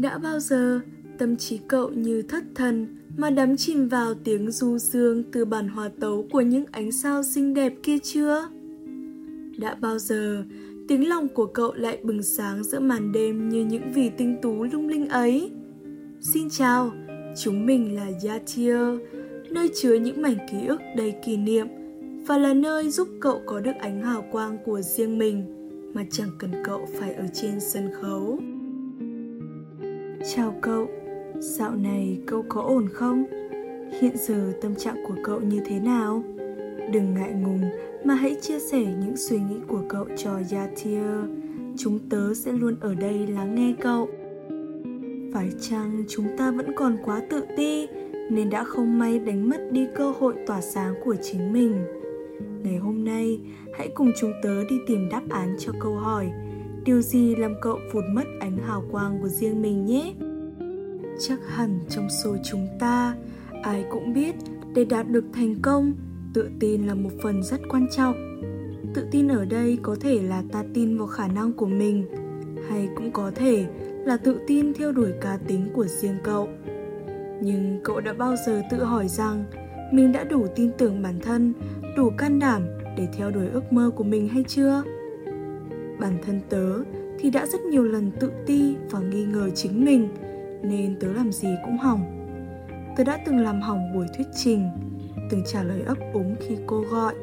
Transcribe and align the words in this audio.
Đã 0.00 0.18
bao 0.18 0.40
giờ 0.40 0.80
tâm 1.18 1.36
trí 1.36 1.58
cậu 1.68 1.90
như 1.90 2.22
thất 2.22 2.44
thần 2.54 2.86
mà 3.16 3.30
đắm 3.30 3.56
chìm 3.56 3.88
vào 3.88 4.14
tiếng 4.14 4.50
du 4.50 4.78
dương 4.78 5.22
từ 5.32 5.44
bản 5.44 5.68
hòa 5.68 5.90
tấu 6.00 6.26
của 6.32 6.40
những 6.40 6.64
ánh 6.70 6.92
sao 6.92 7.22
xinh 7.22 7.54
đẹp 7.54 7.74
kia 7.82 7.98
chưa? 7.98 8.48
Đã 9.58 9.74
bao 9.74 9.98
giờ 9.98 10.44
tiếng 10.88 11.08
lòng 11.08 11.28
của 11.28 11.46
cậu 11.46 11.74
lại 11.74 11.98
bừng 12.02 12.22
sáng 12.22 12.64
giữa 12.64 12.80
màn 12.80 13.12
đêm 13.12 13.48
như 13.48 13.64
những 13.64 13.92
vì 13.94 14.10
tinh 14.16 14.36
tú 14.42 14.64
lung 14.64 14.88
linh 14.88 15.08
ấy? 15.08 15.50
Xin 16.20 16.50
chào, 16.50 16.92
chúng 17.36 17.66
mình 17.66 17.94
là 17.94 18.10
Yatir, 18.24 18.76
nơi 19.50 19.70
chứa 19.74 19.94
những 19.94 20.22
mảnh 20.22 20.38
ký 20.50 20.66
ức 20.66 20.80
đầy 20.96 21.14
kỷ 21.26 21.36
niệm 21.36 21.66
và 22.26 22.38
là 22.38 22.54
nơi 22.54 22.90
giúp 22.90 23.08
cậu 23.20 23.40
có 23.46 23.60
được 23.60 23.76
ánh 23.80 24.02
hào 24.02 24.24
quang 24.32 24.58
của 24.64 24.80
riêng 24.80 25.18
mình 25.18 25.44
mà 25.94 26.04
chẳng 26.10 26.30
cần 26.38 26.50
cậu 26.64 26.88
phải 26.98 27.14
ở 27.14 27.24
trên 27.34 27.60
sân 27.60 27.90
khấu. 28.00 28.38
Chào 30.34 30.54
cậu, 30.60 30.88
dạo 31.38 31.74
này 31.76 32.18
cậu 32.26 32.44
có 32.48 32.62
ổn 32.62 32.88
không? 32.92 33.24
Hiện 34.00 34.16
giờ 34.16 34.52
tâm 34.62 34.74
trạng 34.74 35.04
của 35.08 35.14
cậu 35.24 35.40
như 35.40 35.60
thế 35.66 35.80
nào? 35.80 36.22
Đừng 36.92 37.14
ngại 37.14 37.32
ngùng 37.32 37.60
mà 38.04 38.14
hãy 38.14 38.36
chia 38.40 38.58
sẻ 38.58 38.78
những 38.78 39.16
suy 39.16 39.38
nghĩ 39.38 39.56
của 39.68 39.82
cậu 39.88 40.06
cho 40.16 40.40
Yatir. 40.52 41.04
Chúng 41.78 41.98
tớ 42.10 42.34
sẽ 42.34 42.52
luôn 42.52 42.76
ở 42.80 42.94
đây 42.94 43.26
lắng 43.26 43.54
nghe 43.54 43.74
cậu. 43.80 44.08
Phải 45.34 45.50
chăng 45.60 46.04
chúng 46.08 46.26
ta 46.38 46.50
vẫn 46.50 46.74
còn 46.76 46.96
quá 47.04 47.22
tự 47.30 47.42
ti 47.56 47.86
nên 48.30 48.50
đã 48.50 48.64
không 48.64 48.98
may 48.98 49.18
đánh 49.18 49.48
mất 49.48 49.68
đi 49.70 49.86
cơ 49.96 50.12
hội 50.18 50.34
tỏa 50.46 50.60
sáng 50.60 50.94
của 51.04 51.16
chính 51.22 51.52
mình? 51.52 51.84
Ngày 52.62 52.76
hôm 52.76 53.04
nay, 53.04 53.40
hãy 53.78 53.88
cùng 53.94 54.12
chúng 54.20 54.32
tớ 54.42 54.64
đi 54.70 54.76
tìm 54.86 55.08
đáp 55.08 55.22
án 55.30 55.56
cho 55.58 55.72
câu 55.80 55.94
hỏi 55.94 56.30
Điều 56.86 57.00
gì 57.00 57.36
làm 57.36 57.54
cậu 57.60 57.78
vụt 57.92 58.04
mất 58.12 58.24
ánh 58.40 58.58
hào 58.58 58.84
quang 58.90 59.18
của 59.22 59.28
riêng 59.28 59.62
mình 59.62 59.84
nhé? 59.84 60.14
Chắc 61.18 61.38
hẳn 61.48 61.78
trong 61.88 62.08
số 62.10 62.36
chúng 62.44 62.68
ta, 62.78 63.14
ai 63.62 63.84
cũng 63.90 64.12
biết 64.12 64.34
để 64.74 64.84
đạt 64.84 65.08
được 65.08 65.24
thành 65.32 65.54
công, 65.62 65.94
tự 66.34 66.48
tin 66.60 66.86
là 66.86 66.94
một 66.94 67.10
phần 67.22 67.42
rất 67.42 67.60
quan 67.68 67.86
trọng. 67.96 68.42
Tự 68.94 69.06
tin 69.10 69.28
ở 69.28 69.44
đây 69.44 69.78
có 69.82 69.96
thể 70.00 70.22
là 70.22 70.42
ta 70.52 70.64
tin 70.74 70.98
vào 70.98 71.06
khả 71.06 71.28
năng 71.28 71.52
của 71.52 71.66
mình, 71.66 72.04
hay 72.68 72.88
cũng 72.96 73.12
có 73.12 73.30
thể 73.34 73.66
là 74.04 74.16
tự 74.16 74.38
tin 74.46 74.74
theo 74.74 74.92
đuổi 74.92 75.12
cá 75.20 75.38
tính 75.46 75.68
của 75.74 75.86
riêng 75.86 76.18
cậu. 76.24 76.48
Nhưng 77.42 77.80
cậu 77.84 78.00
đã 78.00 78.12
bao 78.12 78.34
giờ 78.46 78.62
tự 78.70 78.84
hỏi 78.84 79.08
rằng 79.08 79.44
mình 79.92 80.12
đã 80.12 80.24
đủ 80.24 80.46
tin 80.56 80.70
tưởng 80.78 81.02
bản 81.02 81.20
thân, 81.20 81.52
đủ 81.96 82.10
can 82.18 82.38
đảm 82.38 82.62
để 82.96 83.08
theo 83.16 83.30
đuổi 83.30 83.48
ước 83.48 83.72
mơ 83.72 83.90
của 83.96 84.04
mình 84.04 84.28
hay 84.28 84.44
chưa? 84.48 84.82
Bản 86.00 86.18
thân 86.22 86.40
tớ 86.48 86.82
thì 87.18 87.30
đã 87.30 87.46
rất 87.46 87.60
nhiều 87.60 87.84
lần 87.84 88.10
tự 88.20 88.32
ti 88.46 88.76
và 88.90 89.00
nghi 89.00 89.24
ngờ 89.24 89.50
chính 89.50 89.84
mình, 89.84 90.08
nên 90.62 90.96
tớ 91.00 91.12
làm 91.12 91.32
gì 91.32 91.48
cũng 91.64 91.78
hỏng. 91.78 92.00
Tớ 92.96 93.04
đã 93.04 93.18
từng 93.26 93.38
làm 93.38 93.60
hỏng 93.60 93.92
buổi 93.94 94.06
thuyết 94.16 94.26
trình, 94.36 94.68
từng 95.30 95.42
trả 95.46 95.62
lời 95.62 95.82
ấp 95.82 95.98
úng 96.12 96.36
khi 96.40 96.56
cô 96.66 96.80
gọi, 96.80 97.14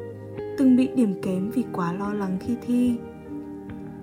từng 0.58 0.76
bị 0.76 0.88
điểm 0.96 1.22
kém 1.22 1.50
vì 1.50 1.64
quá 1.72 1.92
lo 1.92 2.12
lắng 2.12 2.38
khi 2.40 2.56
thi. 2.66 2.96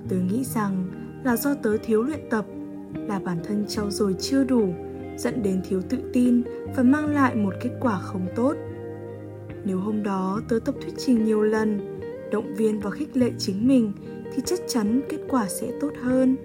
Tớ 0.10 0.16
nghĩ 0.16 0.44
rằng 0.44 0.86
là 1.24 1.36
do 1.36 1.54
tớ 1.54 1.78
thiếu 1.78 2.04
luyện 2.04 2.20
tập, 2.30 2.46
là 2.94 3.20
bản 3.20 3.38
thân 3.44 3.66
trau 3.68 3.92
dồi 3.92 4.16
chưa 4.20 4.44
đủ, 4.44 4.74
dẫn 5.18 5.44
đến 5.44 5.62
thiếu 5.70 5.82
tự 5.90 5.98
tin 6.14 6.44
và 6.76 6.84
mang 6.84 7.08
lại 7.08 7.36
một 7.36 7.54
kết 7.62 7.72
quả 7.80 8.00
không 8.00 8.28
tốt. 8.36 8.56
Nếu 9.66 9.80
hôm 9.80 10.04
đó 10.04 10.42
tớ 10.50 10.60
tập 10.66 10.76
thuyết 10.82 10.94
trình 10.98 11.26
nhiều 11.26 11.42
lần, 11.42 11.91
động 12.32 12.56
viên 12.56 12.80
và 12.80 12.92
khích 12.92 13.18
lệ 13.18 13.32
chính 13.38 13.68
mình 13.68 13.92
thì 14.34 14.42
chắc 14.46 14.60
chắn 14.68 15.02
kết 15.10 15.20
quả 15.30 15.48
sẽ 15.48 15.68
tốt 15.82 15.92
hơn. 16.02 16.36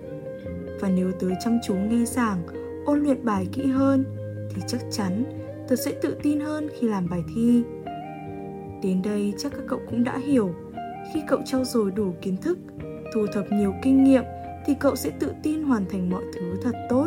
Và 0.80 0.88
nếu 0.88 1.12
tớ 1.12 1.28
chăm 1.44 1.58
chú 1.66 1.74
nghe 1.74 2.04
giảng, 2.04 2.42
ôn 2.84 3.00
luyện 3.00 3.24
bài 3.24 3.48
kỹ 3.52 3.66
hơn 3.66 4.04
thì 4.54 4.62
chắc 4.66 4.80
chắn 4.90 5.24
tớ 5.68 5.76
sẽ 5.76 5.92
tự 6.02 6.16
tin 6.22 6.40
hơn 6.40 6.68
khi 6.78 6.88
làm 6.88 7.08
bài 7.10 7.22
thi. 7.34 7.62
Đến 8.82 9.02
đây 9.02 9.34
chắc 9.38 9.52
các 9.52 9.62
cậu 9.68 9.80
cũng 9.90 10.04
đã 10.04 10.18
hiểu, 10.18 10.54
khi 11.12 11.22
cậu 11.28 11.40
trau 11.44 11.64
dồi 11.64 11.90
đủ 11.90 12.12
kiến 12.22 12.36
thức, 12.36 12.58
thu 13.14 13.26
thập 13.32 13.52
nhiều 13.52 13.74
kinh 13.82 14.04
nghiệm 14.04 14.24
thì 14.66 14.74
cậu 14.80 14.96
sẽ 14.96 15.10
tự 15.10 15.32
tin 15.42 15.62
hoàn 15.62 15.84
thành 15.90 16.10
mọi 16.10 16.22
thứ 16.34 16.54
thật 16.62 16.74
tốt. 16.88 17.06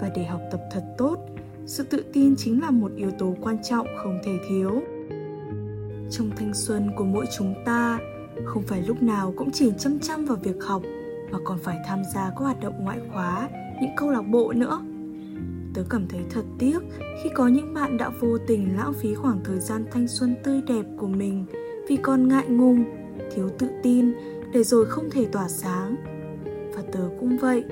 Và 0.00 0.10
để 0.16 0.24
học 0.24 0.40
tập 0.50 0.60
thật 0.70 0.84
tốt, 0.98 1.16
sự 1.66 1.84
tự 1.84 2.04
tin 2.12 2.34
chính 2.36 2.60
là 2.60 2.70
một 2.70 2.92
yếu 2.96 3.10
tố 3.10 3.34
quan 3.40 3.62
trọng 3.62 3.86
không 3.96 4.18
thể 4.24 4.32
thiếu. 4.48 4.82
Trong 6.10 6.30
thanh 6.36 6.54
xuân 6.54 6.90
của 6.96 7.04
mỗi 7.04 7.26
chúng 7.38 7.54
ta, 7.64 7.98
không 8.44 8.62
phải 8.62 8.82
lúc 8.82 9.02
nào 9.02 9.34
cũng 9.36 9.50
chỉ 9.52 9.72
chăm 9.78 9.98
chăm 9.98 10.24
vào 10.24 10.36
việc 10.36 10.56
học 10.64 10.82
mà 11.30 11.38
còn 11.44 11.58
phải 11.58 11.76
tham 11.86 12.02
gia 12.14 12.30
các 12.30 12.38
hoạt 12.38 12.60
động 12.60 12.74
ngoại 12.78 12.98
khóa, 13.12 13.48
những 13.80 13.90
câu 13.96 14.10
lạc 14.10 14.22
bộ 14.22 14.52
nữa. 14.52 14.80
Tớ 15.74 15.82
cảm 15.90 16.06
thấy 16.08 16.20
thật 16.30 16.44
tiếc 16.58 16.78
khi 17.22 17.30
có 17.34 17.48
những 17.48 17.74
bạn 17.74 17.96
đã 17.96 18.08
vô 18.20 18.38
tình 18.46 18.76
lãng 18.76 18.92
phí 18.92 19.14
khoảng 19.14 19.40
thời 19.44 19.60
gian 19.60 19.84
thanh 19.90 20.08
xuân 20.08 20.34
tươi 20.44 20.62
đẹp 20.66 20.84
của 20.98 21.06
mình 21.06 21.46
vì 21.88 21.96
còn 21.96 22.28
ngại 22.28 22.46
ngùng, 22.48 22.84
thiếu 23.34 23.48
tự 23.58 23.68
tin 23.82 24.12
để 24.52 24.64
rồi 24.64 24.86
không 24.86 25.10
thể 25.10 25.26
tỏa 25.32 25.48
sáng. 25.48 25.96
Và 26.74 26.82
tớ 26.92 27.00
cũng 27.20 27.38
vậy. 27.38 27.64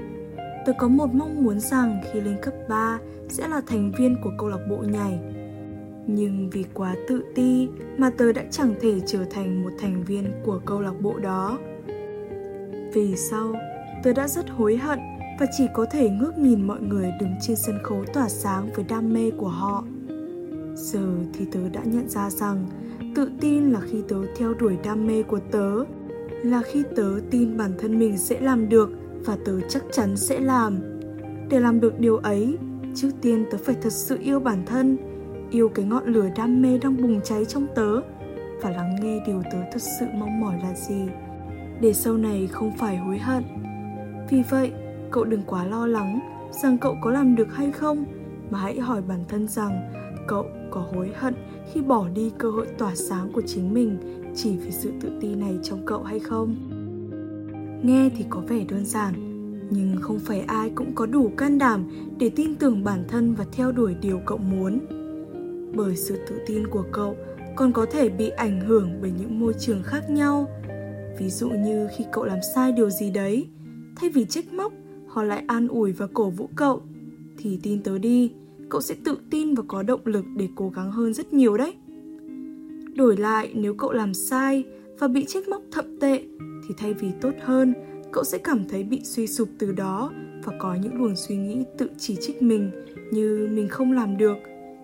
Tớ 0.67 0.73
có 0.79 0.89
một 0.89 1.15
mong 1.15 1.45
muốn 1.45 1.61
rằng 1.61 2.01
khi 2.13 2.21
lên 2.21 2.37
cấp 2.43 2.55
3 2.69 2.99
sẽ 3.29 3.49
là 3.49 3.61
thành 3.67 3.93
viên 3.99 4.17
của 4.25 4.31
câu 4.39 4.49
lạc 4.49 4.67
bộ 4.71 4.77
nhảy 4.77 5.19
nhưng 6.07 6.51
vì 6.51 6.65
quá 6.75 6.95
tự 7.09 7.23
ti 7.35 7.69
mà 7.99 8.11
tớ 8.11 8.33
đã 8.33 8.45
chẳng 8.51 8.75
thể 8.81 9.01
trở 9.07 9.25
thành 9.31 9.63
một 9.63 9.71
thành 9.79 10.05
viên 10.07 10.33
của 10.45 10.61
câu 10.67 10.81
lạc 10.81 11.01
bộ 11.01 11.19
đó. 11.19 11.59
Vì 12.93 13.17
sau, 13.17 13.55
tớ 14.03 14.13
đã 14.13 14.29
rất 14.29 14.51
hối 14.51 14.77
hận 14.77 14.99
và 15.41 15.47
chỉ 15.59 15.65
có 15.75 15.85
thể 15.85 16.11
ngước 16.11 16.39
nhìn 16.39 16.67
mọi 16.67 16.81
người 16.81 17.13
đứng 17.21 17.31
trên 17.41 17.57
sân 17.57 17.79
khấu 17.83 18.05
tỏa 18.15 18.29
sáng 18.29 18.69
với 18.75 18.85
đam 18.89 19.15
mê 19.15 19.31
của 19.31 19.49
họ. 19.49 19.85
Giờ 20.75 21.09
thì 21.33 21.45
tớ 21.53 21.61
đã 21.73 21.81
nhận 21.85 22.09
ra 22.09 22.31
rằng 22.31 22.67
tự 23.15 23.31
tin 23.41 23.71
là 23.71 23.81
khi 23.81 24.03
tớ 24.09 24.17
theo 24.37 24.55
đuổi 24.55 24.77
đam 24.85 25.07
mê 25.07 25.23
của 25.23 25.41
tớ, 25.51 25.85
là 26.43 26.63
khi 26.63 26.83
tớ 26.97 27.11
tin 27.31 27.57
bản 27.57 27.73
thân 27.79 27.99
mình 27.99 28.19
sẽ 28.19 28.41
làm 28.41 28.69
được 28.69 28.91
và 29.25 29.37
tớ 29.45 29.61
chắc 29.69 29.83
chắn 29.93 30.17
sẽ 30.17 30.41
làm. 30.41 30.79
Để 31.51 31.61
làm 31.61 31.81
được 31.81 32.01
điều 32.01 32.17
ấy, 32.17 32.59
trước 32.95 33.11
tiên 33.23 33.45
tớ 33.51 33.59
phải 33.59 33.75
thật 33.83 33.93
sự 33.93 34.19
yêu 34.23 34.41
bản 34.41 34.63
thân 34.67 34.97
yêu 35.51 35.69
cái 35.69 35.85
ngọn 35.85 36.07
lửa 36.07 36.29
đam 36.37 36.63
mê 36.63 36.79
đang 36.79 37.03
bùng 37.03 37.21
cháy 37.25 37.45
trong 37.45 37.67
tớ 37.75 38.01
và 38.63 38.71
lắng 38.71 38.97
nghe 39.03 39.21
điều 39.27 39.43
tớ 39.53 39.59
thật 39.73 39.83
sự 39.83 40.07
mong 40.15 40.41
mỏi 40.41 40.55
là 40.63 40.75
gì. 40.75 41.09
Để 41.81 41.93
sau 41.93 42.17
này 42.17 42.47
không 42.47 42.73
phải 42.79 42.97
hối 42.97 43.19
hận. 43.19 43.45
Vì 44.31 44.43
vậy, 44.51 44.73
cậu 45.11 45.25
đừng 45.25 45.43
quá 45.47 45.65
lo 45.65 45.87
lắng 45.87 46.21
rằng 46.51 46.79
cậu 46.79 46.97
có 47.03 47.11
làm 47.11 47.37
được 47.37 47.55
hay 47.55 47.73
không, 47.73 48.05
mà 48.51 48.59
hãy 48.59 48.81
hỏi 48.81 49.03
bản 49.03 49.21
thân 49.29 49.49
rằng 49.49 49.93
cậu 50.29 50.47
có 50.71 50.87
hối 50.95 51.11
hận 51.17 51.35
khi 51.73 51.83
bỏ 51.83 52.09
đi 52.09 52.33
cơ 52.39 52.51
hội 52.51 52.67
tỏa 52.79 52.95
sáng 52.95 53.33
của 53.33 53.43
chính 53.47 53.75
mình 53.75 53.99
chỉ 54.35 54.57
vì 54.57 54.71
sự 54.71 54.93
tự 55.01 55.11
ti 55.21 55.35
này 55.35 55.59
trong 55.63 55.87
cậu 55.87 56.03
hay 56.03 56.19
không? 56.19 56.57
Nghe 57.83 58.11
thì 58.17 58.25
có 58.31 58.41
vẻ 58.41 58.65
đơn 58.69 58.85
giản, 58.85 59.15
nhưng 59.71 59.97
không 60.01 60.19
phải 60.19 60.41
ai 60.41 60.71
cũng 60.71 60.95
có 60.95 61.07
đủ 61.07 61.31
can 61.37 61.59
đảm 61.59 61.85
để 62.19 62.31
tin 62.37 62.55
tưởng 62.55 62.85
bản 62.85 63.05
thân 63.09 63.35
và 63.35 63.45
theo 63.53 63.73
đuổi 63.73 63.95
điều 64.01 64.21
cậu 64.27 64.39
muốn 64.39 64.79
bởi 65.75 65.97
sự 65.97 66.19
tự 66.29 66.41
tin 66.47 66.67
của 66.67 66.85
cậu 66.93 67.17
còn 67.57 67.73
có 67.73 67.87
thể 67.87 68.09
bị 68.09 68.29
ảnh 68.29 68.61
hưởng 68.61 68.99
bởi 69.03 69.13
những 69.19 69.41
môi 69.41 69.53
trường 69.59 69.83
khác 69.83 70.11
nhau. 70.11 70.49
Ví 71.19 71.31
dụ 71.31 71.49
như 71.49 71.89
khi 71.97 72.05
cậu 72.13 72.25
làm 72.25 72.39
sai 72.55 72.73
điều 72.73 72.91
gì 72.91 73.11
đấy, 73.11 73.49
thay 73.97 74.11
vì 74.11 74.25
trách 74.25 74.53
móc, 74.53 74.73
họ 75.09 75.23
lại 75.23 75.45
an 75.47 75.69
ủi 75.69 75.93
và 75.93 76.07
cổ 76.15 76.31
vũ 76.31 76.49
cậu, 76.57 76.83
thì 77.39 77.59
tin 77.63 77.83
tớ 77.83 77.99
đi, 77.99 78.33
cậu 78.69 78.81
sẽ 78.81 78.95
tự 79.05 79.19
tin 79.31 79.55
và 79.55 79.63
có 79.69 79.83
động 79.83 80.01
lực 80.05 80.25
để 80.37 80.49
cố 80.57 80.69
gắng 80.69 80.93
hơn 80.93 81.15
rất 81.15 81.33
nhiều 81.33 81.57
đấy. 81.57 81.75
Đổi 82.95 83.17
lại, 83.17 83.51
nếu 83.55 83.75
cậu 83.75 83.93
làm 83.93 84.15
sai 84.15 84.65
và 84.99 85.09
bị 85.09 85.25
trách 85.25 85.49
móc 85.49 85.63
thậm 85.73 86.01
tệ, 86.01 86.23
thì 86.69 86.75
thay 86.79 86.95
vì 86.95 87.09
tốt 87.21 87.33
hơn, 87.43 87.75
cậu 88.13 88.25
sẽ 88.25 88.39
cảm 88.39 88.65
thấy 88.69 88.83
bị 88.83 89.01
suy 89.05 89.27
sụp 89.27 89.49
từ 89.59 89.73
đó 89.73 90.13
và 90.45 90.53
có 90.59 90.75
những 90.75 90.95
luồng 90.95 91.17
suy 91.17 91.37
nghĩ 91.37 91.65
tự 91.79 91.89
chỉ 91.99 92.17
trích 92.21 92.43
mình 92.43 92.71
như 93.11 93.49
mình 93.53 93.69
không 93.69 93.93
làm 93.93 94.17
được 94.17 94.37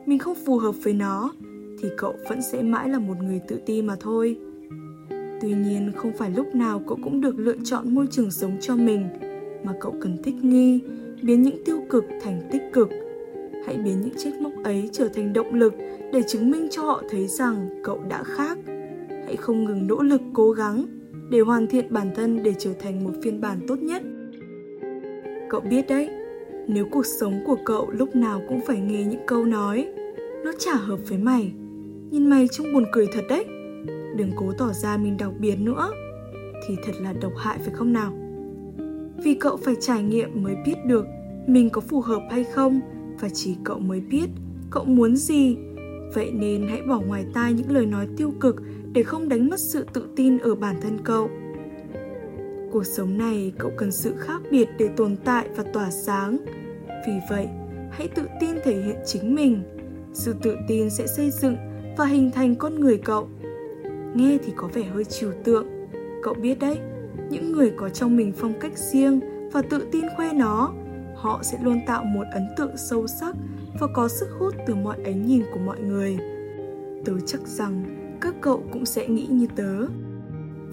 mình 0.06 0.19
không 0.19 0.37
phù 0.46 0.58
hợp 0.58 0.75
với 0.82 0.93
nó, 0.93 1.32
thì 1.82 1.88
cậu 1.96 2.14
vẫn 2.28 2.43
sẽ 2.43 2.62
mãi 2.62 2.88
là 2.88 2.99
một 2.99 3.14
người 3.22 3.40
tự 3.49 3.58
ti 3.66 3.82
mà 3.82 3.96
thôi. 4.00 4.38
Tuy 5.40 5.52
nhiên, 5.54 5.93
không 5.96 6.12
phải 6.19 6.31
lúc 6.31 6.54
nào 6.54 6.82
cậu 6.87 6.99
cũng 7.02 7.20
được 7.20 7.38
lựa 7.38 7.56
chọn 7.64 7.94
môi 7.94 8.06
trường 8.10 8.31
sống 8.31 8.56
cho 8.60 8.76
mình, 8.76 9.08
mà 9.64 9.72
cậu 9.81 9.94
cần 10.00 10.22
thích 10.22 10.34
nghi, 10.43 10.81
biến 11.22 11.43
những 11.43 11.64
tiêu 11.64 11.78
cực 11.90 12.04
thành 12.22 12.49
tích 12.52 12.62
cực. 12.72 12.88
Hãy 13.66 13.76
biến 13.76 14.00
những 14.00 14.14
trách 14.16 14.40
móc 14.40 14.52
ấy 14.64 14.88
trở 14.93 15.08
thành 15.08 15.32
động 15.32 15.54
lực 15.54 15.75
để 16.12 16.22
chứng 16.28 16.50
minh 16.50 16.69
cho 16.70 16.82
họ 16.82 17.02
thấy 17.10 17.26
rằng 17.26 17.81
cậu 17.84 18.00
đã 18.08 18.22
khác. 18.22 18.58
Hãy 19.08 19.37
không 19.37 19.64
ngừng 19.64 19.87
nỗ 19.87 20.02
lực, 20.02 20.20
cố 20.32 20.50
gắng 20.50 20.87
để 21.31 21.40
hoàn 21.40 21.66
thiện 21.66 21.93
bản 21.93 22.10
thân 22.14 22.43
để 22.43 22.54
trở 22.58 22.72
thành 22.72 23.04
một 23.04 23.12
phiên 23.22 23.40
bản 23.40 23.60
tốt 23.69 23.78
nhất. 23.78 24.02
Cậu 25.50 25.60
biết 25.60 25.88
đấy 25.88 26.08
nếu 26.69 26.87
cuộc 26.91 27.06
sống 27.06 27.41
của 27.47 27.56
cậu 27.64 27.91
lúc 27.91 28.17
nào 28.17 28.43
cũng 28.49 28.61
phải 28.67 28.81
nghe 28.81 29.05
những 29.05 29.26
câu 29.26 29.44
nói, 29.44 29.88
nó 30.44 30.53
chả 30.59 30.75
hợp 30.75 30.99
với 31.09 31.19
mày. 31.19 31.53
Nhìn 32.11 32.31
mày 32.31 32.49
trông 32.49 32.73
buồn 32.73 32.85
cười 32.93 33.06
thật 33.12 33.23
đấy. 33.29 33.44
Đừng 34.17 34.31
cố 34.37 34.53
tỏ 34.59 34.73
ra 34.73 34.97
mình 34.97 35.17
đặc 35.17 35.31
biệt 35.38 35.56
nữa. 35.56 35.91
Thì 36.69 36.76
thật 36.87 36.93
là 37.00 37.12
độc 37.12 37.32
hại 37.37 37.59
phải 37.59 37.75
không 37.75 37.93
nào? 37.93 38.12
Vì 39.25 39.35
cậu 39.35 39.56
phải 39.56 39.75
trải 39.81 40.03
nghiệm 40.03 40.43
mới 40.43 40.56
biết 40.67 40.76
được 40.87 41.06
mình 41.47 41.70
có 41.70 41.81
phù 41.81 42.00
hợp 42.00 42.23
hay 42.31 42.44
không, 42.44 42.81
và 43.20 43.29
chỉ 43.29 43.56
cậu 43.64 43.79
mới 43.79 44.00
biết 44.00 44.26
cậu 44.70 44.85
muốn 44.85 45.17
gì. 45.17 45.56
Vậy 46.14 46.31
nên 46.32 46.69
hãy 46.69 46.82
bỏ 46.82 47.00
ngoài 47.00 47.25
tai 47.35 47.53
những 47.53 47.70
lời 47.70 47.87
nói 47.87 48.09
tiêu 48.17 48.32
cực 48.41 48.62
để 48.93 49.03
không 49.03 49.29
đánh 49.29 49.50
mất 49.50 49.61
sự 49.61 49.87
tự 49.93 50.09
tin 50.17 50.38
ở 50.38 50.55
bản 50.55 50.76
thân 50.82 50.99
cậu 51.05 51.31
cuộc 52.72 52.86
sống 52.86 53.19
này 53.19 53.52
cậu 53.58 53.70
cần 53.76 53.92
sự 53.92 54.14
khác 54.19 54.40
biệt 54.50 54.69
để 54.78 54.88
tồn 54.96 55.16
tại 55.24 55.48
và 55.56 55.64
tỏa 55.72 55.90
sáng. 55.90 56.38
Vì 57.06 57.12
vậy, 57.30 57.48
hãy 57.90 58.08
tự 58.08 58.22
tin 58.40 58.50
thể 58.64 58.82
hiện 58.82 58.96
chính 59.06 59.34
mình. 59.34 59.62
Sự 60.12 60.34
tự 60.42 60.56
tin 60.69 60.90
sẽ 60.90 61.06
xây 61.06 61.30
dựng 61.30 61.56
và 61.96 62.06
hình 62.06 62.30
thành 62.30 62.54
con 62.54 62.80
người 62.80 62.98
cậu. 62.98 63.28
Nghe 64.14 64.38
thì 64.44 64.52
có 64.56 64.69
vẻ 64.74 64.82
hơi 64.82 65.04
trừu 65.04 65.32
tượng. 65.44 65.66
Cậu 66.22 66.34
biết 66.34 66.58
đấy, 66.58 66.78
những 67.30 67.52
người 67.52 67.72
có 67.76 67.88
trong 67.88 68.16
mình 68.16 68.32
phong 68.36 68.60
cách 68.60 68.78
riêng 68.78 69.20
và 69.52 69.62
tự 69.62 69.86
tin 69.92 70.04
khoe 70.16 70.32
nó, 70.32 70.72
họ 71.14 71.40
sẽ 71.42 71.58
luôn 71.62 71.80
tạo 71.86 72.04
một 72.04 72.25
ấn 72.32 72.46
tượng 72.56 72.76
sâu 72.76 73.06
sắc 73.06 73.36
và 73.80 73.86
có 73.94 74.08
sức 74.08 74.28
hút 74.38 74.54
từ 74.66 74.75
mọi 74.75 74.96
ánh 75.04 75.26
nhìn 75.26 75.42
của 75.54 75.60
mọi 75.60 75.80
người. 75.80 76.18
Tớ 77.04 77.12
chắc 77.26 77.40
rằng 77.46 77.84
các 78.20 78.34
cậu 78.40 78.62
cũng 78.72 78.86
sẽ 78.86 79.08
nghĩ 79.08 79.26
như 79.26 79.46
tớ 79.56 79.86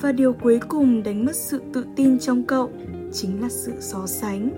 và 0.02 0.12
điều 0.12 0.34
cuối 0.34 0.60
cùng 0.68 1.04
đánh 1.04 1.26
mất 1.26 1.36
sự 1.36 1.62
tự 1.74 1.86
tin 1.96 2.20
trong 2.20 2.44
cậu 2.44 2.70
chính 3.12 3.42
là 3.42 3.50
sự 3.50 3.74
so 3.80 4.08
sánh. 4.08 4.50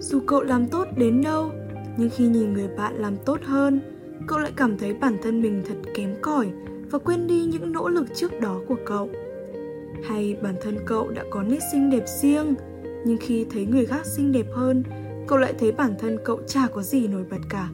Dù 0.00 0.20
cậu 0.26 0.42
làm 0.42 0.66
tốt 0.66 0.88
đến 0.96 1.22
đâu, 1.22 1.50
nhưng 1.96 2.10
khi 2.10 2.26
nhìn 2.26 2.52
người 2.52 2.68
bạn 2.76 2.94
làm 2.94 3.16
tốt 3.16 3.40
hơn, 3.44 3.80
cậu 4.26 4.38
lại 4.38 4.52
cảm 4.56 4.78
thấy 4.78 4.94
bản 4.94 5.16
thân 5.22 5.42
mình 5.42 5.62
thật 5.68 5.74
kém 5.94 6.14
cỏi 6.22 6.48
và 6.90 6.98
quên 6.98 7.26
đi 7.26 7.44
những 7.44 7.72
nỗ 7.72 7.88
lực 7.88 8.06
trước 8.14 8.40
đó 8.40 8.60
của 8.68 8.76
cậu. 8.86 9.08
Hay 10.04 10.36
bản 10.42 10.54
thân 10.62 10.78
cậu 10.86 11.08
đã 11.08 11.24
có 11.30 11.42
nét 11.42 11.60
xinh 11.72 11.90
đẹp 11.90 12.04
riêng, 12.20 12.54
nhưng 13.04 13.18
khi 13.20 13.46
thấy 13.50 13.66
người 13.66 13.86
khác 13.86 14.06
xinh 14.06 14.32
đẹp 14.32 14.46
hơn, 14.52 14.82
cậu 15.26 15.38
lại 15.38 15.54
thấy 15.58 15.72
bản 15.72 15.94
thân 15.98 16.18
cậu 16.24 16.40
chả 16.46 16.66
có 16.66 16.82
gì 16.82 17.08
nổi 17.08 17.24
bật 17.30 17.40
cả. 17.50 17.68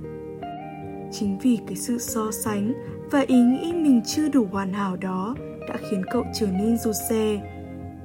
Chính 1.13 1.39
vì 1.43 1.59
cái 1.67 1.77
sự 1.77 1.99
so 1.99 2.31
sánh 2.31 2.73
và 3.11 3.21
ý 3.21 3.37
nghĩ 3.43 3.73
mình 3.73 4.01
chưa 4.07 4.29
đủ 4.29 4.47
hoàn 4.53 4.73
hảo 4.73 4.97
đó 4.97 5.37
đã 5.69 5.77
khiến 5.91 6.03
cậu 6.11 6.25
trở 6.35 6.47
nên 6.47 6.79
rụt 6.79 6.95
rè. 7.11 7.41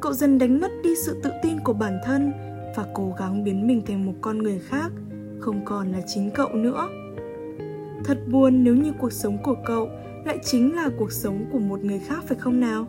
Cậu 0.02 0.14
dần 0.14 0.38
đánh 0.38 0.62
mất 0.62 0.72
đi 0.84 0.96
sự 1.06 1.22
tự 1.24 1.32
tin 1.44 1.60
của 1.60 1.74
bản 1.74 2.00
thân 2.06 2.34
và 2.76 2.86
cố 2.94 3.14
gắng 3.20 3.44
biến 3.44 3.68
mình 3.68 3.82
thành 3.86 4.06
một 4.06 4.14
con 4.22 4.38
người 4.38 4.60
khác, 4.60 4.92
không 5.40 5.66
còn 5.66 5.92
là 5.92 6.02
chính 6.08 6.32
cậu 6.32 6.50
nữa. 6.54 6.90
Thật 8.04 8.18
buồn 8.32 8.64
nếu 8.64 8.76
như 8.76 8.94
cuộc 9.00 9.12
sống 9.12 9.38
của 9.44 9.56
cậu 9.66 9.90
lại 10.26 10.38
chính 10.44 10.76
là 10.76 10.90
cuộc 10.98 11.12
sống 11.12 11.46
của 11.52 11.60
một 11.60 11.84
người 11.84 12.00
khác, 12.00 12.24
phải 12.28 12.38
không 12.38 12.60
nào? 12.60 12.86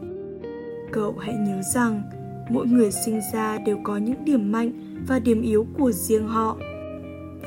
Cậu 0.92 1.16
hãy 1.18 1.34
nhớ 1.34 1.62
rằng, 1.74 2.02
mỗi 2.50 2.66
người 2.66 2.90
sinh 2.90 3.20
ra 3.32 3.58
đều 3.58 3.78
có 3.84 3.96
những 3.96 4.24
điểm 4.24 4.52
mạnh 4.52 4.72
và 5.08 5.18
điểm 5.18 5.42
yếu 5.42 5.66
của 5.78 5.92
riêng 5.92 6.28
họ. 6.28 6.56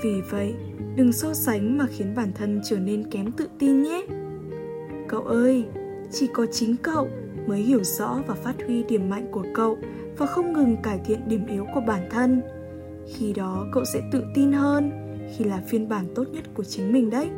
Vì 0.03 0.21
vậy, 0.29 0.53
đừng 0.95 1.11
so 1.11 1.33
sánh 1.33 1.77
mà 1.77 1.85
khiến 1.89 2.15
bản 2.15 2.31
thân 2.35 2.61
trở 2.63 2.79
nên 2.79 3.09
kém 3.11 3.31
tự 3.31 3.47
tin 3.59 3.83
nhé. 3.83 4.05
Cậu 5.07 5.21
ơi 5.21 5.65
chỉ 6.11 6.27
có 6.33 6.45
chính 6.45 6.75
cậu 6.77 7.07
mới 7.47 7.59
hiểu 7.59 7.83
rõ 7.83 8.19
và 8.27 8.35
phát 8.35 8.55
huy 8.65 8.83
điểm 8.83 9.09
mạnh 9.09 9.27
của 9.31 9.45
cậu 9.53 9.77
và 10.17 10.25
không 10.25 10.53
ngừng 10.53 10.77
cải 10.83 10.99
thiện 11.05 11.29
điểm 11.29 11.45
yếu 11.47 11.65
của 11.73 11.81
bản 11.87 12.09
thân. 12.09 12.41
Khi 13.07 13.33
đó 13.33 13.65
cậu 13.71 13.85
sẽ 13.85 14.01
tự 14.11 14.23
tin 14.35 14.51
hơn, 14.51 14.91
khi 15.37 15.45
là 15.45 15.61
phiên 15.67 15.89
bản 15.89 16.05
tốt 16.15 16.23
nhất 16.33 16.43
của 16.53 16.63
chính 16.63 16.93
mình 16.93 17.09
đấy. 17.09 17.29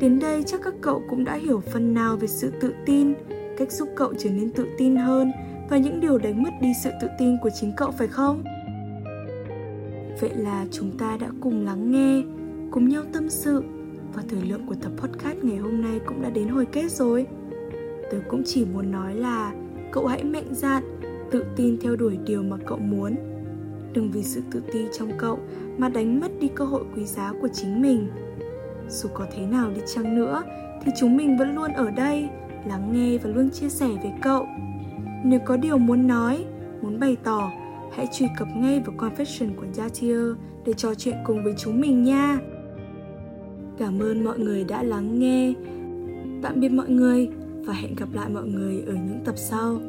Đến 0.00 0.18
đây 0.18 0.42
chắc 0.46 0.60
các 0.64 0.74
cậu 0.80 1.02
cũng 1.10 1.24
đã 1.24 1.34
hiểu 1.34 1.60
phần 1.60 1.94
nào 1.94 2.16
về 2.16 2.28
sự 2.28 2.52
tự 2.60 2.74
tin, 2.86 3.14
cách 3.56 3.72
giúp 3.72 3.88
cậu 3.96 4.14
trở 4.18 4.30
nên 4.30 4.50
tự 4.50 4.66
tin 4.78 4.96
hơn 4.96 5.32
và 5.70 5.78
những 5.78 6.00
điều 6.00 6.18
đánh 6.18 6.42
mất 6.42 6.50
đi 6.60 6.72
sự 6.84 6.90
tự 7.00 7.08
tin 7.18 7.36
của 7.42 7.50
chính 7.50 7.72
cậu 7.76 7.90
phải 7.90 8.08
không? 8.08 8.44
Vậy 10.20 10.30
là 10.36 10.66
chúng 10.70 10.98
ta 10.98 11.16
đã 11.20 11.28
cùng 11.40 11.64
lắng 11.64 11.92
nghe, 11.92 12.22
cùng 12.70 12.88
nhau 12.88 13.02
tâm 13.12 13.28
sự 13.28 13.62
và 14.14 14.22
thời 14.28 14.42
lượng 14.42 14.66
của 14.66 14.74
tập 14.74 14.92
podcast 14.96 15.38
ngày 15.42 15.56
hôm 15.56 15.82
nay 15.82 16.00
cũng 16.06 16.22
đã 16.22 16.30
đến 16.30 16.48
hồi 16.48 16.66
kết 16.72 16.92
rồi 16.92 17.26
tớ 18.10 18.18
cũng 18.28 18.42
chỉ 18.44 18.64
muốn 18.64 18.92
nói 18.92 19.14
là 19.14 19.52
cậu 19.92 20.06
hãy 20.06 20.24
mạnh 20.24 20.48
dạn, 20.50 20.82
tự 21.30 21.44
tin 21.56 21.76
theo 21.80 21.96
đuổi 21.96 22.18
điều 22.26 22.42
mà 22.42 22.56
cậu 22.66 22.78
muốn. 22.78 23.14
Đừng 23.92 24.10
vì 24.10 24.22
sự 24.22 24.42
tự 24.50 24.62
ti 24.72 24.86
trong 24.98 25.10
cậu 25.18 25.38
mà 25.78 25.88
đánh 25.88 26.20
mất 26.20 26.28
đi 26.40 26.48
cơ 26.48 26.64
hội 26.64 26.84
quý 26.96 27.04
giá 27.04 27.32
của 27.40 27.48
chính 27.52 27.82
mình. 27.82 28.08
Dù 28.88 29.08
có 29.14 29.26
thế 29.36 29.46
nào 29.46 29.70
đi 29.70 29.80
chăng 29.94 30.16
nữa, 30.16 30.42
thì 30.84 30.92
chúng 31.00 31.16
mình 31.16 31.38
vẫn 31.38 31.54
luôn 31.54 31.72
ở 31.72 31.90
đây, 31.90 32.28
lắng 32.68 32.92
nghe 32.92 33.18
và 33.18 33.30
luôn 33.30 33.50
chia 33.50 33.68
sẻ 33.68 33.88
với 34.02 34.12
cậu. 34.22 34.46
Nếu 35.24 35.40
có 35.44 35.56
điều 35.56 35.78
muốn 35.78 36.06
nói, 36.06 36.44
muốn 36.82 37.00
bày 37.00 37.16
tỏ, 37.24 37.50
hãy 37.92 38.06
truy 38.12 38.26
cập 38.38 38.48
ngay 38.56 38.82
vào 38.86 38.96
confession 38.96 39.54
của 39.56 39.66
Yatier 39.78 40.20
để 40.64 40.72
trò 40.72 40.94
chuyện 40.94 41.16
cùng 41.24 41.44
với 41.44 41.54
chúng 41.58 41.80
mình 41.80 42.02
nha. 42.02 42.38
Cảm 43.78 43.98
ơn 43.98 44.24
mọi 44.24 44.38
người 44.38 44.64
đã 44.64 44.82
lắng 44.82 45.18
nghe. 45.18 45.54
Tạm 46.42 46.60
biệt 46.60 46.68
mọi 46.68 46.88
người 46.88 47.28
và 47.66 47.74
hẹn 47.74 47.94
gặp 47.94 48.08
lại 48.12 48.28
mọi 48.28 48.46
người 48.46 48.82
ở 48.86 48.92
những 48.92 49.20
tập 49.24 49.34
sau. 49.38 49.80